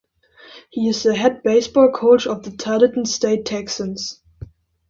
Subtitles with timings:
[0.71, 4.19] He is the head baseball coach of the Tarleton State Texans.